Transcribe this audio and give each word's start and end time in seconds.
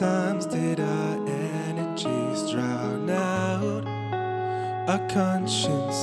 times 0.00 0.46
did 0.46 0.80
our 0.80 1.28
energies 1.28 2.50
drown 2.50 3.10
out 3.10 3.84
our 4.88 5.08
conscience? 5.10 5.96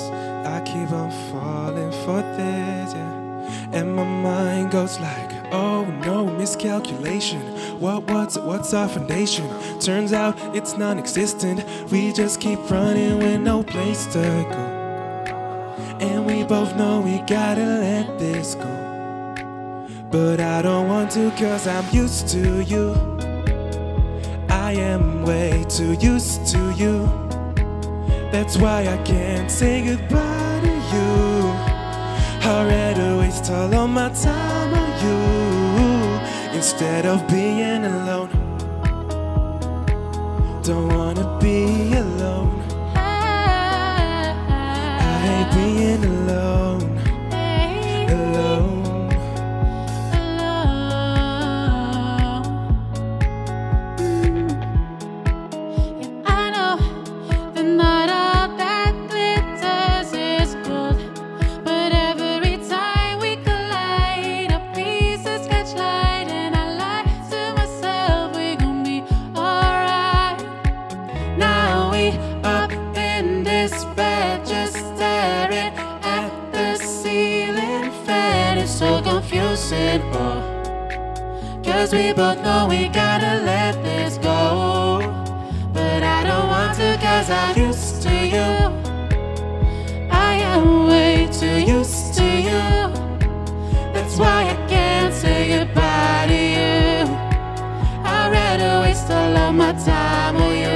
I 0.46 0.62
keep 0.64 0.92
on 0.92 1.10
falling 1.32 1.92
for 2.06 2.22
this, 2.38 2.94
yeah. 2.94 3.72
And 3.72 3.96
my 3.96 4.04
mind 4.04 4.70
goes 4.70 5.00
like, 5.00 5.32
oh 5.52 5.86
no, 6.06 6.28
miscalculation. 6.28 7.42
What, 7.80 8.04
what's, 8.12 8.38
what's 8.38 8.72
our 8.76 8.88
foundation? 8.88 9.50
Turns 9.80 10.14
out 10.14 10.36
it's 10.56 10.78
non 10.78 11.00
existent. 11.00 11.66
We 11.92 12.14
just 12.14 12.40
keep 12.40 12.60
running 12.70 13.18
with 13.18 13.42
no 13.42 13.64
place 13.64 14.06
to 14.14 14.22
go. 14.52 14.66
And 16.00 16.24
we 16.24 16.44
both 16.44 16.76
know 16.76 17.02
we 17.02 17.18
gotta 17.22 17.66
let 17.66 18.20
this 18.20 18.54
go. 18.54 18.76
But 20.12 20.40
I 20.40 20.62
don't 20.62 20.88
want 20.88 21.10
to, 21.14 21.32
cause 21.32 21.66
I'm 21.66 21.92
used 21.92 22.28
to 22.28 22.62
you. 22.62 23.27
I 24.68 24.74
am 24.74 25.24
way 25.24 25.64
too 25.70 25.94
used 25.94 26.46
to 26.48 26.60
you. 26.72 27.08
That's 28.34 28.58
why 28.58 28.86
I 28.86 28.98
can't 29.04 29.50
say 29.50 29.82
goodbye 29.82 30.60
to 30.62 30.74
you. 30.94 31.12
I'd 32.52 32.68
rather 32.68 33.18
waste 33.18 33.50
all 33.50 33.74
of 33.74 33.90
my 33.90 34.10
time 34.10 34.74
on 34.74 34.92
you 35.06 36.58
instead 36.58 37.06
of 37.06 37.26
being 37.30 37.86
alone. 37.86 38.30
Don't 40.64 40.90
wanna 40.90 41.40
be 41.40 41.94
oh. 80.14 81.62
Cause 81.64 81.94
we 81.94 82.14
both 82.14 82.42
know 82.44 82.68
we 82.70 82.88
gotta 82.90 83.44
let 83.44 83.74
this 83.84 84.18
go. 84.18 85.00
But 85.74 86.04
I 86.04 86.24
don't 86.24 86.48
want 86.48 86.78
to 86.78 86.98
cause 87.02 87.30
I'm 87.30 87.58
used 87.58 88.02
to 88.04 88.14
you. 88.36 88.50
I 90.12 90.34
am 90.54 90.88
way 90.88 91.28
too 91.32 91.60
used 91.78 92.14
to 92.16 92.24
you. 92.24 92.64
That's 93.94 94.18
why 94.18 94.50
I 94.54 94.68
can't 94.68 95.14
say 95.14 95.40
goodbye 95.50 96.26
to 96.28 96.42
you. 96.58 97.16
I'd 98.04 98.30
rather 98.32 98.82
waste 98.82 99.10
all 99.10 99.38
of 99.38 99.56
my 99.56 99.74
time 99.74 100.38
on 100.38 100.58
you 100.58 100.67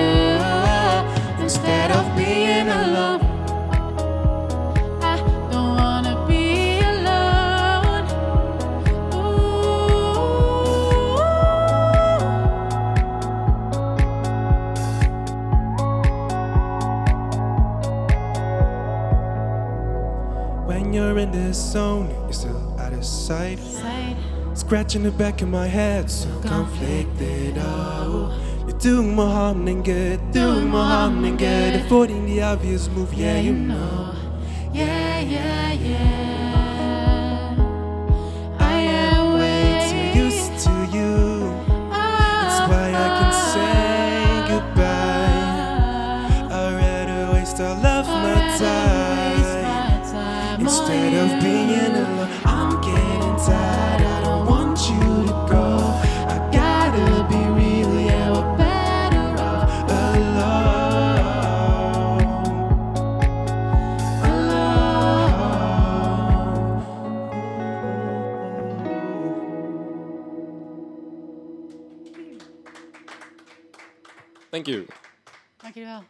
When 20.72 20.94
you're 20.94 21.18
in 21.18 21.34
this 21.34 21.58
zone, 21.74 22.10
you're 22.10 22.32
still 22.32 22.80
out 22.80 22.94
of 22.94 23.04
sight. 23.04 23.60
Sight. 23.60 24.16
Scratching 24.54 25.04
the 25.04 25.12
back 25.12 25.42
of 25.42 25.50
my 25.50 25.68
head, 25.68 26.10
so 26.10 26.30
conflicted. 26.40 27.58
Oh, 27.58 28.34
you're 28.66 28.80
doing 28.80 29.14
more 29.14 29.28
harm 29.28 29.66
than 29.66 29.84
good, 29.84 30.32
doing 30.32 30.70
more 30.70 30.86
harm 30.86 31.24
than 31.24 31.36
good. 31.36 31.76
Avoiding 31.76 32.26
the 32.26 32.42
obvious 32.44 32.88
move, 32.88 33.14
yeah, 33.14 33.42
you 33.42 33.52
know. 33.52 34.16
Yeah, 34.72 35.20
yeah, 35.20 35.74
yeah. 35.74 36.41
Of 51.32 51.42
being 51.42 51.70
alone. 51.70 52.30
I'm 52.46 52.82
getting 52.82 53.36
tired. 53.46 54.02
I 54.02 54.22
don't 54.24 54.46
want 54.46 54.80
you 54.90 55.00
to 55.28 55.34
go. 55.50 55.78
I 56.28 56.30
gotta 56.52 57.24
be 57.30 57.38
real, 57.60 57.94
yeah, 58.00 58.32
we're 58.32 58.58
better 58.58 59.42
off 59.42 59.90
alone. 59.90 61.20
Alone. 64.24 65.42
Thank 74.52 74.68
you. 74.68 74.88
Dankjewel. 75.64 76.04